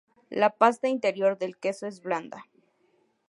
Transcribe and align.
La 0.31 0.49
pasta 0.49 0.87
interior 0.87 1.37
del 1.37 1.59
queso 1.59 1.85
es 1.85 2.01
blanda. 2.01 2.47